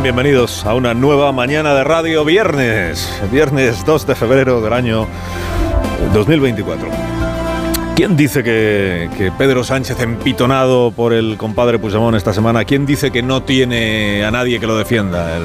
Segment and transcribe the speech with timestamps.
[0.00, 3.12] Bienvenidos a una nueva mañana de radio viernes.
[3.30, 5.06] Viernes 2 de febrero del año
[6.14, 6.88] 2024.
[7.94, 12.64] ¿Quién dice que, Pedro Sánchez empitonado por el compadre Puigdemont esta semana?
[12.64, 15.38] ¿Quién dice que no tiene a nadie que lo defienda?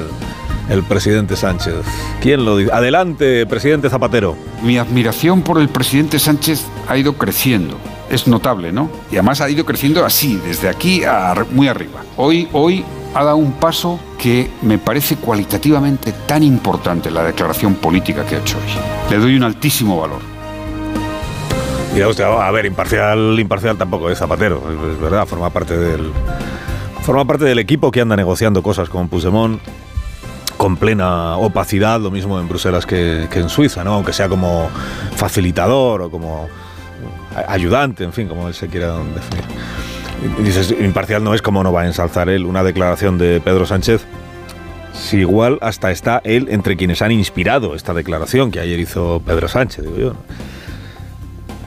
[0.70, 1.74] El, presidente Sánchez.
[2.22, 2.72] ¿Quién lo dice?
[2.72, 4.34] Adelante, presidente Zapatero.
[4.62, 7.78] Mi admiración por el presidente Sánchez ha ido creciendo.
[8.10, 8.90] Es notable, ¿no?
[9.12, 12.02] Y además ha ido creciendo así, desde aquí a muy arriba.
[12.16, 18.24] Hoy, hoy ha dado un paso que me parece cualitativamente tan importante la declaración política
[18.24, 19.10] que ha hecho hoy.
[19.10, 20.20] Le doy un altísimo valor.
[21.94, 26.12] Mira usted, a ver, imparcial, imparcial tampoco es Zapatero, es, verdad, forma parte del
[27.02, 29.60] forma parte del equipo que anda negociando cosas con Puigdemont
[30.58, 33.94] con plena opacidad, lo mismo en Bruselas que, que en Suiza, ¿no?
[33.94, 34.68] Aunque sea como
[35.14, 36.48] facilitador o como
[37.46, 39.44] ayudante, en fin, como él se quiera definir.
[40.42, 44.04] Dices, imparcial no es como no va a ensalzar él una declaración de Pedro Sánchez.
[44.92, 49.46] Si igual hasta está él entre quienes han inspirado esta declaración que ayer hizo Pedro
[49.46, 50.14] Sánchez, digo yo.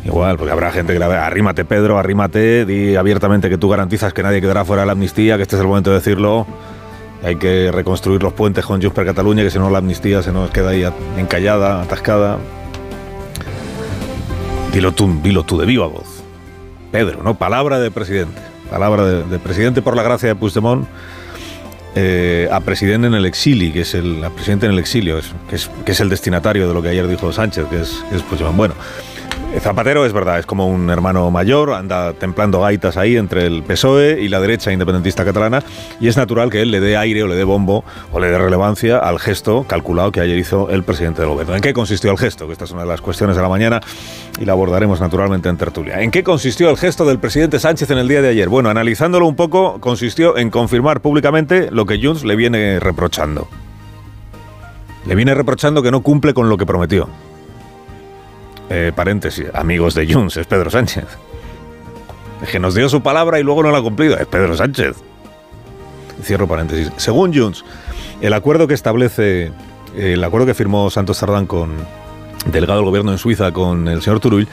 [0.03, 4.13] Igual, porque habrá gente que la vea, arrímate Pedro, arrímate, di abiertamente que tú garantizas
[4.13, 6.47] que nadie quedará fuera de la amnistía, que este es el momento de decirlo.
[7.23, 10.31] Hay que reconstruir los puentes con Junts per Cataluña, que si no la amnistía se
[10.31, 10.85] nos queda ahí
[11.17, 12.39] encallada, atascada.
[14.73, 16.10] Dilo tú, dilo tú de viva voz.
[16.91, 17.35] Pedro, ¿no?
[17.35, 18.39] Palabra de presidente.
[18.69, 20.87] Palabra de, de presidente por la gracia de Puigdemont
[21.95, 25.33] eh, a presidente en el exilio, que es el a presidente en el exilio, es-
[25.49, 28.15] que, es, que es el destinatario de lo que ayer dijo Sánchez, que es, que
[28.15, 28.55] es Puigdemont.
[28.55, 28.75] Bueno,
[29.59, 34.19] Zapatero es verdad, es como un hermano mayor, anda templando gaitas ahí entre el PSOE
[34.19, 35.63] y la derecha independentista catalana,
[35.99, 38.39] y es natural que él le dé aire o le dé bombo o le dé
[38.39, 41.55] relevancia al gesto calculado que ayer hizo el presidente del gobierno.
[41.55, 42.47] ¿En qué consistió el gesto?
[42.47, 43.81] Que esta es una de las cuestiones de la mañana
[44.39, 46.01] y la abordaremos naturalmente en tertulia.
[46.01, 48.49] ¿En qué consistió el gesto del presidente Sánchez en el día de ayer?
[48.49, 53.47] Bueno, analizándolo un poco, consistió en confirmar públicamente lo que Junts le viene reprochando.
[55.05, 57.07] Le viene reprochando que no cumple con lo que prometió.
[58.73, 61.03] Eh, paréntesis, amigos de Junts, es Pedro Sánchez.
[62.49, 64.95] Que nos dio su palabra y luego no la ha cumplido, es Pedro Sánchez.
[66.23, 66.89] Cierro paréntesis.
[66.95, 67.65] Según Junts,
[68.21, 69.51] el acuerdo que establece,
[69.93, 71.71] el acuerdo que firmó Santos Sardán con
[72.45, 74.47] delegado del gobierno en Suiza con el señor Turull,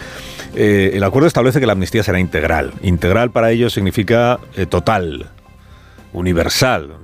[0.56, 2.72] eh, el acuerdo establece que la amnistía será integral.
[2.82, 5.30] Integral para ellos significa eh, total,
[6.12, 6.96] universal,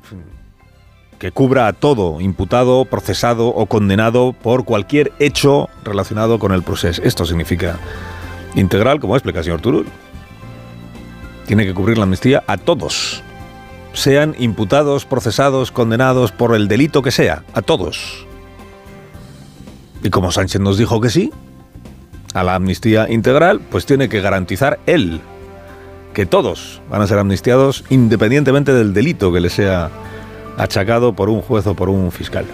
[1.25, 7.01] que cubra a todo imputado, procesado o condenado por cualquier hecho relacionado con el proceso.
[7.03, 7.79] Esto significa
[8.55, 9.87] integral, como explica el señor Turul.
[11.47, 13.23] Tiene que cubrir la amnistía a todos,
[13.95, 18.27] sean imputados, procesados, condenados por el delito que sea, a todos.
[20.03, 21.33] Y como Sánchez nos dijo que sí,
[22.35, 25.23] a la amnistía integral, pues tiene que garantizar él
[26.13, 29.91] que todos van a ser amnistiados independientemente del delito que le sea
[30.57, 32.45] achacado por un juez o por un fiscal.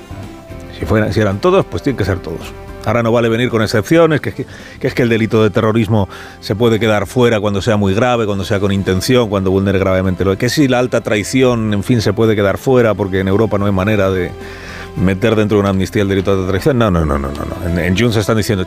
[0.78, 2.52] Si, fueran, si eran todos, pues tienen que ser todos.
[2.86, 4.46] Ahora no vale venir con excepciones, que, que,
[4.80, 6.08] es que el delito de terrorismo
[6.40, 10.24] se puede quedar fuera cuando sea muy grave, cuando sea con intención, cuando vulnere gravemente
[10.24, 13.58] lo que si la alta traición, en fin, se puede quedar fuera porque en Europa
[13.58, 14.30] no hay manera de
[14.96, 16.78] meter dentro de una amnistía el delito de traición.
[16.78, 17.68] No, no, no, no, no.
[17.68, 18.66] En, en Junts están diciendo,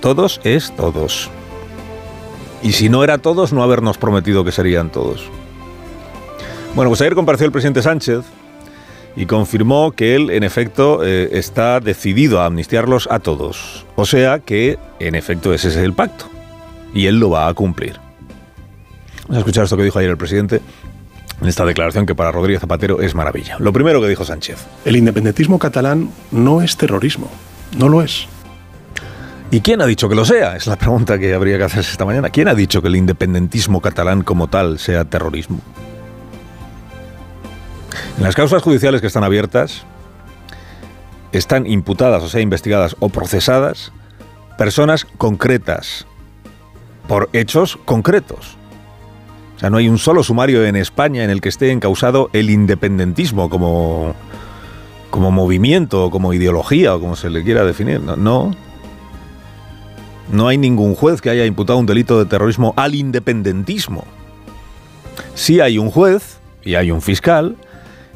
[0.00, 1.30] todos es todos.
[2.64, 5.28] Y si no era todos, no habernos prometido que serían todos.
[6.74, 8.24] Bueno, pues ayer compareció el presidente Sánchez
[9.16, 13.86] y confirmó que él, en efecto, eh, está decidido a amnistiarlos a todos.
[13.96, 16.26] O sea que, en efecto, ese es el pacto.
[16.94, 17.96] Y él lo va a cumplir.
[19.22, 20.60] Vamos a escuchar esto que dijo ayer el presidente
[21.40, 23.56] en esta declaración que para Rodríguez Zapatero es maravilla.
[23.58, 24.64] Lo primero que dijo Sánchez.
[24.84, 27.30] El independentismo catalán no es terrorismo.
[27.76, 28.26] No lo es.
[29.50, 30.56] ¿Y quién ha dicho que lo sea?
[30.56, 32.30] Es la pregunta que habría que hacerse esta mañana.
[32.30, 35.60] ¿Quién ha dicho que el independentismo catalán como tal sea terrorismo?
[38.22, 39.82] En las causas judiciales que están abiertas
[41.32, 43.90] están imputadas, o sea, investigadas o procesadas
[44.56, 46.06] personas concretas
[47.08, 48.56] por hechos concretos.
[49.56, 52.48] O sea, no hay un solo sumario en España en el que esté encausado el
[52.48, 54.14] independentismo como,
[55.10, 58.00] como movimiento, como ideología o como se le quiera definir.
[58.00, 58.52] No, no,
[60.30, 64.04] no hay ningún juez que haya imputado un delito de terrorismo al independentismo.
[65.34, 67.56] Sí hay un juez y hay un fiscal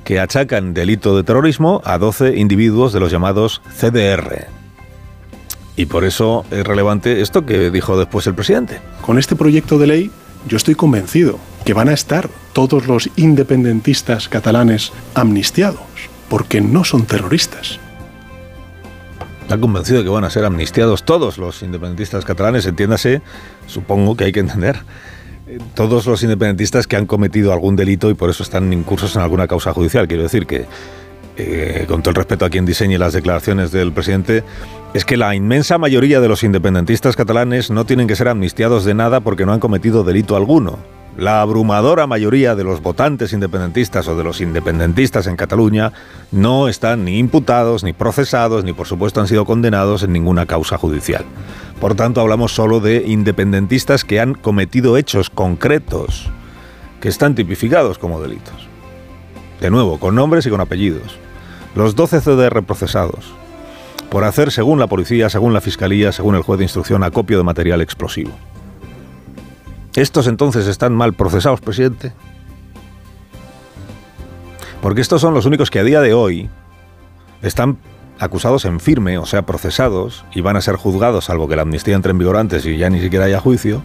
[0.07, 4.47] que achacan delito de terrorismo a 12 individuos de los llamados CDR.
[5.75, 8.81] Y por eso es relevante esto que dijo después el presidente.
[9.03, 10.11] Con este proyecto de ley
[10.47, 15.81] yo estoy convencido que van a estar todos los independentistas catalanes amnistiados,
[16.29, 17.81] porque no son terroristas.
[19.43, 23.23] Está convencido de que van a ser amnistiados todos los independentistas catalanes, entiéndase,
[23.67, 24.83] supongo que hay que entender,
[25.75, 29.47] todos los independentistas que han cometido algún delito y por eso están incursos en alguna
[29.47, 30.09] causa judicial.
[30.09, 30.67] Quiero decir que,
[31.37, 34.45] eh, con todo el respeto a quien diseñe las declaraciones del presidente,
[34.95, 38.95] es que la inmensa mayoría de los independentistas catalanes no tienen que ser amnistiados de
[38.95, 40.79] nada porque no han cometido delito alguno.
[41.17, 45.93] La abrumadora mayoría de los votantes independentistas o de los independentistas en Cataluña
[46.31, 50.77] no están ni imputados, ni procesados, ni por supuesto han sido condenados en ninguna causa
[50.77, 51.25] judicial.
[51.81, 56.29] Por tanto, hablamos solo de independentistas que han cometido hechos concretos,
[57.01, 58.69] que están tipificados como delitos.
[59.63, 61.19] De nuevo, con nombres y con apellidos.
[61.75, 63.33] Los 12 CDR procesados,
[64.11, 67.45] por hacer, según la policía, según la fiscalía, según el juez de instrucción, acopio de
[67.45, 68.33] material explosivo.
[69.97, 72.13] ¿Estos entonces están mal procesados, presidente?
[74.83, 76.49] Porque estos son los únicos que a día de hoy
[77.43, 77.79] están
[78.19, 81.97] acusados en firme, o sea, procesados, y van a ser juzgados, salvo que la amnistía
[81.97, 83.83] entre en vigor antes y ya ni siquiera haya juicio,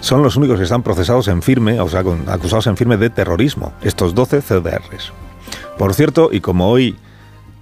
[0.00, 3.72] son los únicos que están procesados en firme, o sea, acusados en firme de terrorismo,
[3.82, 5.12] estos 12 CDRs.
[5.78, 6.96] Por cierto, y como hoy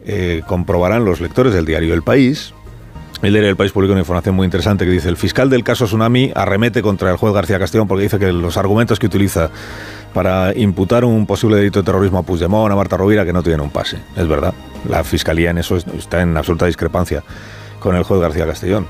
[0.05, 2.55] eh, comprobarán los lectores del diario El País.
[3.25, 5.87] El diario El País publica una información muy interesante que dice el fiscal del caso
[5.87, 9.51] Tsunami arremete contra el juez García Castellón porque dice que los argumentos que utiliza
[10.13, 13.61] para imputar un posible delito de terrorismo a Puigdemont, a Marta Rovira, que no tienen
[13.63, 13.99] un pase.
[14.17, 14.53] Es verdad.
[14.89, 17.23] La fiscalía en eso está en absoluta discrepancia
[17.81, 18.87] con el juez García Castellón.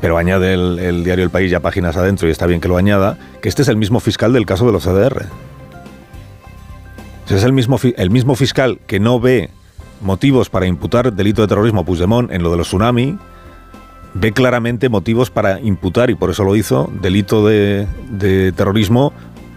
[0.00, 3.18] Pero añade el, diario El País ya páginas adentro, y está bien que lo añada,
[3.42, 5.26] que este es el mismo fiscal del caso de los CDR.
[7.28, 9.50] Es el mismo, el mismo fiscal que no ve
[10.00, 13.18] motivos para imputar delito de terrorismo a Puigdemont en lo de los tsunami,
[14.14, 17.86] ve claramente motivos para imputar, y por eso lo hizo, delito de,
[18.56, 19.12] terrorismo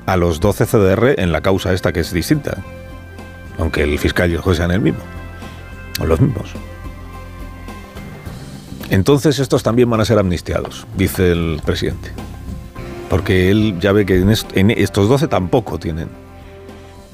[0.05, 2.57] a los 12 CDR en la causa esta que es distinta.
[3.57, 5.01] Aunque el fiscal y el juez sean el mismo.
[5.99, 6.51] O los mismos.
[8.89, 12.11] Entonces estos también van a ser amnistiados, dice el presidente.
[13.09, 14.25] Porque él ya ve que
[14.77, 16.09] estos 12 tampoco tienen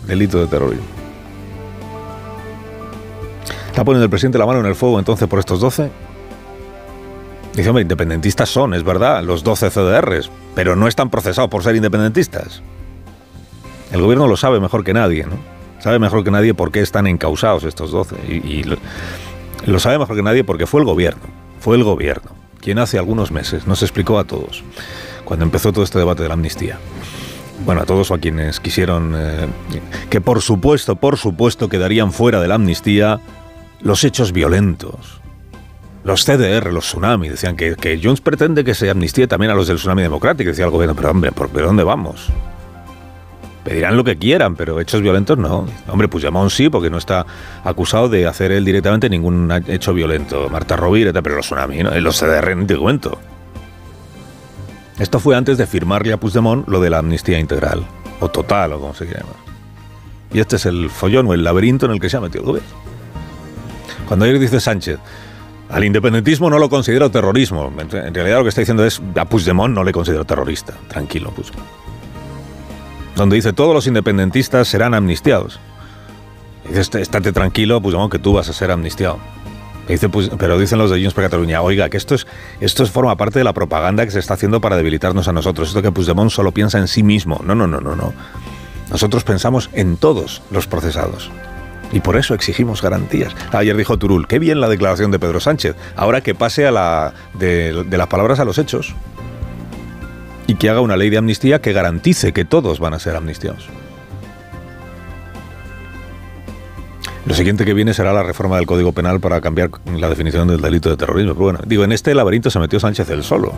[0.08, 1.07] delito de terrorismo.
[3.78, 5.92] ¿Está poniendo el presidente la mano en el fuego entonces por estos 12?
[7.54, 11.76] Dice, hombre, independentistas son, es verdad, los 12 CDRs, pero no están procesados por ser
[11.76, 12.64] independentistas.
[13.92, 15.36] El gobierno lo sabe mejor que nadie, ¿no?
[15.78, 18.16] Sabe mejor que nadie por qué están encausados estos 12.
[18.28, 18.64] Y,
[19.68, 21.22] lo, sabe mejor que nadie porque fue el gobierno,
[21.60, 24.64] fue el gobierno quien hace algunos meses nos explicó a todos,
[25.24, 26.80] cuando empezó todo este debate de la amnistía,
[27.64, 29.48] bueno, a todos o a quienes quisieron eh,
[30.10, 33.22] que por supuesto, por supuesto quedarían fuera de la amnistía
[33.82, 35.22] los hechos violentos.
[36.04, 39.68] Los CDR, los tsunamis, decían que, que Jones pretende que se amnistíe también a los
[39.68, 40.50] del tsunami democrático.
[40.50, 42.32] Decía el gobierno, pero hombre, ¿por dónde vamos?
[43.68, 45.68] Pedirán lo que quieran, pero hechos violentos no.
[45.90, 47.26] Hombre, Puigdemont sí, porque no está
[47.66, 50.48] acusado de hacer él directamente ningún hecho violento.
[50.50, 52.00] Marta Rovira, pero los tsunamis, ¿no?
[52.00, 53.20] los CDR, no te cuento.
[55.00, 57.86] Esto fue antes de firmarle a Puigdemont lo de la amnistía integral,
[58.22, 59.36] o total, o como se llamar.
[60.32, 62.48] Y este es el follón o el laberinto en el que se ha metido el
[62.48, 62.70] gobierno.
[64.08, 65.00] Cuando ayer dice Sánchez,
[65.70, 67.72] al independentismo no lo considero terrorismo.
[67.78, 70.74] En realidad lo que está diciendo es, a Puigdemont no le considero terrorista.
[70.88, 71.68] Tranquilo, Puigdemont.
[73.16, 75.60] Donde dice, todos los independentistas serán amnistiados.
[76.68, 79.20] dice, estate tranquilo, Puigdemont, que tú vas a ser amnistiado.
[79.88, 82.28] Dice, pues, pero dicen los de Junts per Cataluña, oiga, que esto es,
[82.60, 85.70] esto es forma parte de la propaganda que se está haciendo para debilitarnos a nosotros.
[85.70, 87.42] Esto que Puigdemont solo piensa en sí mismo.
[87.44, 88.14] No, no, no, no, no.
[88.90, 91.30] Nosotros pensamos en todos los procesados.
[91.92, 93.34] Y por eso exigimos garantías.
[93.52, 95.76] Ayer dijo Turul, qué bien la declaración de Pedro Sánchez.
[95.96, 98.94] Ahora que pase a la, de, de las palabras a los hechos.
[100.48, 103.68] Y que haga una ley de amnistía que garantice que todos van a ser amnistiados.
[107.26, 110.62] Lo siguiente que viene será la reforma del Código Penal para cambiar la definición del
[110.62, 111.34] delito de terrorismo.
[111.34, 113.54] Pero bueno, digo, en este laberinto se metió Sánchez el solo.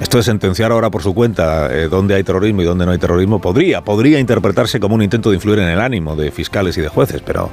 [0.00, 2.98] Esto de sentenciar ahora por su cuenta eh, dónde hay terrorismo y dónde no hay
[2.98, 6.82] terrorismo podría, podría interpretarse como un intento de influir en el ánimo de fiscales y
[6.82, 7.50] de jueces, pero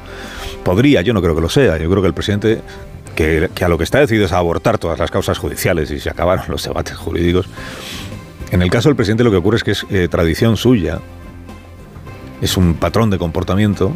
[0.64, 1.78] podría, yo no creo que lo sea.
[1.78, 2.62] Yo creo que el presidente,
[3.16, 6.46] que, a lo que está decidido es abortar todas las causas judiciales y se acabaron
[6.50, 7.48] los debates jurídicos.
[8.52, 11.00] En el caso del presidente lo que ocurre es que es eh, tradición suya,
[12.42, 13.94] es un patrón de comportamiento,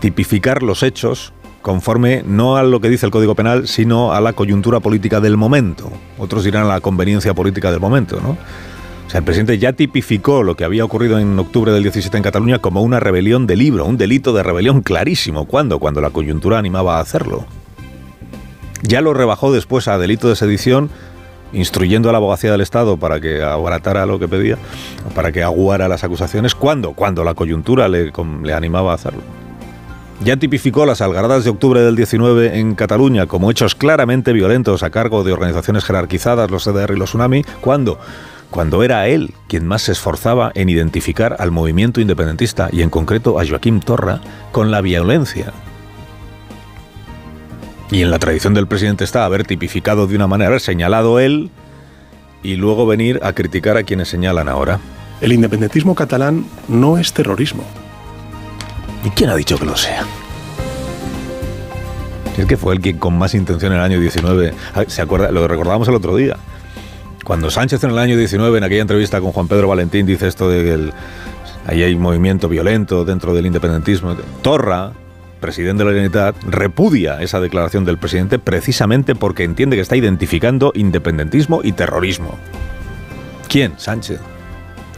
[0.00, 1.32] tipificar los hechos
[1.68, 5.36] conforme no a lo que dice el Código Penal, sino a la coyuntura política del
[5.36, 5.92] momento.
[6.16, 8.30] Otros dirán a la conveniencia política del momento, ¿no?
[8.30, 12.22] O sea, el presidente ya tipificó lo que había ocurrido en octubre del 17 en
[12.22, 15.44] Cataluña como una rebelión de libro, un delito de rebelión clarísimo.
[15.44, 15.78] ¿Cuándo?
[15.78, 17.44] Cuando la coyuntura animaba a hacerlo.
[18.82, 20.88] Ya lo rebajó después a delito de sedición,
[21.52, 24.56] instruyendo a la abogacía del Estado para que abaratara lo que pedía,
[25.14, 26.54] para que aguara las acusaciones.
[26.54, 26.94] ¿Cuándo?
[26.94, 28.10] Cuando la coyuntura le,
[28.42, 29.20] le animaba a hacerlo.
[30.24, 34.90] Ya tipificó las algaradas de octubre del 19 en Cataluña como hechos claramente violentos a
[34.90, 37.44] cargo de organizaciones jerarquizadas, los CDR y los Tsunami.
[37.60, 37.98] ¿Cuándo?
[38.50, 43.38] cuando era él quien más se esforzaba en identificar al movimiento independentista y en concreto
[43.38, 44.20] a Joaquín Torra
[44.52, 45.52] con la violencia.
[47.90, 51.50] Y en la tradición del presidente está haber tipificado de una manera, haber señalado él
[52.42, 54.78] y luego venir a criticar a quienes señalan ahora.
[55.20, 57.64] El independentismo catalán no es terrorismo.
[59.04, 60.04] ¿Y quién ha dicho que lo sea?
[62.36, 65.30] Es que fue el que con más intención en el año 19, ah, ¿se acuerda?
[65.32, 66.36] Lo recordábamos el otro día
[67.28, 70.48] cuando Sánchez en el año 19, en aquella entrevista con Juan Pedro Valentín, dice esto
[70.48, 70.90] de que
[71.66, 74.92] ahí hay movimiento violento dentro del independentismo, Torra,
[75.38, 80.72] presidente de la Unidad, repudia esa declaración del presidente precisamente porque entiende que está identificando
[80.74, 82.38] independentismo y terrorismo.
[83.46, 83.74] ¿Quién?
[83.76, 84.20] Sánchez.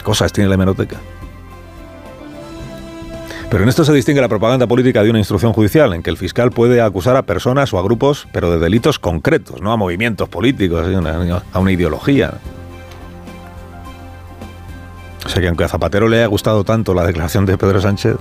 [0.04, 0.98] Cosas tiene la hemeroteca.
[3.50, 6.16] Pero en esto se distingue la propaganda política de una instrucción judicial, en que el
[6.16, 10.28] fiscal puede acusar a personas o a grupos, pero de delitos concretos, no a movimientos
[10.28, 10.86] políticos,
[11.52, 12.34] a una ideología.
[15.26, 18.16] O sea que aunque a Zapatero le haya gustado tanto la declaración de Pedro Sánchez,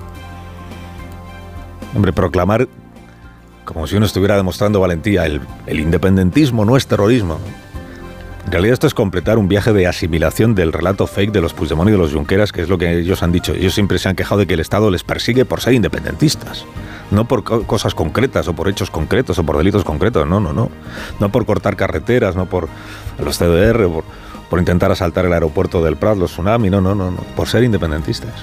[1.96, 2.68] hombre, proclamar
[3.66, 7.40] como si uno estuviera demostrando valentía, el, el independentismo no es terrorismo.
[8.46, 11.90] En realidad esto es completar un viaje de asimilación del relato fake de los Puigdemont
[11.90, 13.54] y de los Junqueras, que es lo que ellos han dicho.
[13.54, 16.66] Ellos siempre se han quejado de que el Estado les persigue por ser independentistas,
[17.12, 20.72] no por cosas concretas o por hechos concretos o por delitos concretos, no, no, no.
[21.20, 22.70] No por cortar carreteras, no por
[23.24, 24.04] los CDR, por,
[24.50, 27.64] por intentar asaltar el aeropuerto del Prat, los tsunami, no, no, no, no, por ser
[27.64, 28.34] independentistas.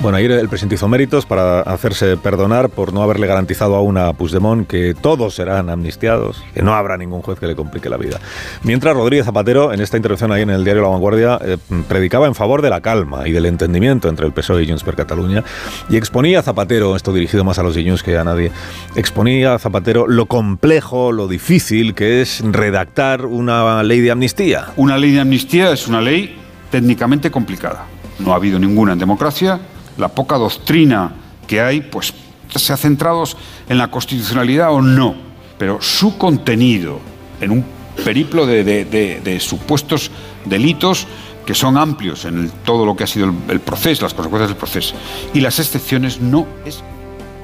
[0.00, 4.12] Bueno, ayer el presidente hizo méritos para hacerse perdonar por no haberle garantizado aún a
[4.12, 8.20] Puigdemont que todos serán amnistiados, que no habrá ningún juez que le complique la vida.
[8.62, 11.56] Mientras Rodríguez Zapatero, en esta intervención ahí en el diario La Vanguardia, eh,
[11.88, 14.94] predicaba en favor de la calma y del entendimiento entre el PSOE y Junts per
[14.94, 15.42] Cataluña
[15.90, 18.52] y exponía a Zapatero, esto dirigido más a los Junts que a nadie,
[18.94, 24.66] exponía a Zapatero lo complejo, lo difícil que es redactar una ley de amnistía.
[24.76, 26.38] Una ley de amnistía es una ley
[26.70, 27.86] técnicamente complicada.
[28.20, 29.58] No ha habido ninguna en democracia
[29.98, 31.12] la poca doctrina
[31.46, 32.14] que hay, pues
[32.54, 33.24] se ha centrado
[33.68, 35.14] en la constitucionalidad o no,
[35.58, 37.00] pero su contenido
[37.40, 37.64] en un
[38.04, 40.10] periplo de, supuestos
[40.44, 41.06] delitos
[41.44, 44.94] que son amplios en todo lo que ha sido el, proceso, las consecuencias del proceso,
[45.34, 46.82] y las excepciones no es...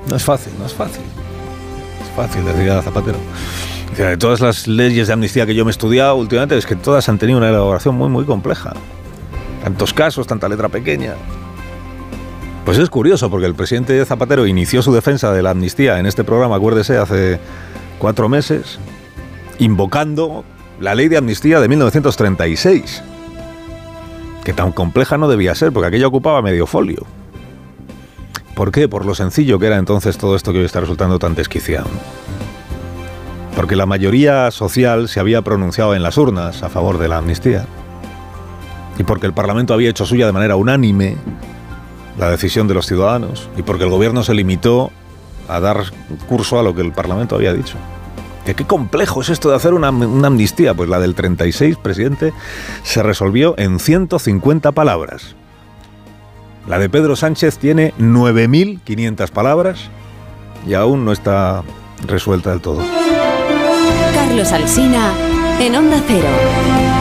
[0.08, 1.02] No es fácil, no es fácil.
[2.02, 3.18] Es fácil, decía Zapatero.
[3.96, 7.08] De todas las leyes de amnistía que yo me he estudiado últimamente, es que todas
[7.08, 8.74] han tenido una elaboración muy, muy compleja.
[9.62, 11.14] Tantos casos, tanta letra pequeña.
[12.64, 16.24] Pues es curioso, porque el presidente Zapatero inició su defensa de la amnistía en este
[16.24, 17.38] programa, acuérdese, hace
[17.98, 18.78] cuatro meses,
[19.58, 20.44] invocando
[20.80, 23.02] la ley de amnistía de 1936,
[24.44, 27.04] que tan compleja no debía ser, porque aquella ocupaba medio folio.
[28.54, 28.88] ¿Por qué?
[28.88, 31.88] Por lo sencillo que era entonces todo esto que hoy está resultando tan desquiciado.
[33.54, 37.66] Porque la mayoría social se había pronunciado en las urnas a favor de la amnistía.
[38.98, 41.16] Y porque el Parlamento había hecho suya de manera unánime
[42.18, 44.90] la decisión de los ciudadanos y porque el gobierno se limitó
[45.48, 45.84] a dar
[46.28, 47.76] curso a lo que el Parlamento había dicho.
[48.44, 50.74] ¿Qué, qué complejo es esto de hacer una, una, amnistía?
[50.74, 52.32] Pues la del 36, presidente,
[52.82, 55.34] se resolvió en 150 palabras.
[56.66, 59.90] La de Pedro Sánchez tiene 9.500 palabras
[60.66, 61.62] y aún no está
[62.06, 62.82] resuelta del todo.
[64.14, 65.12] Carlos Alsina,
[65.60, 66.93] en Onda Cero.